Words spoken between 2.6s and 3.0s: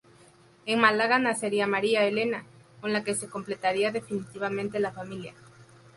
con